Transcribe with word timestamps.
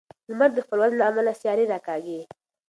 لمر 0.29 0.49
د 0.55 0.59
خپل 0.65 0.77
وزن 0.81 0.97
له 0.99 1.05
امله 1.09 1.33
سیارې 1.41 1.65
راکاږي. 1.73 2.19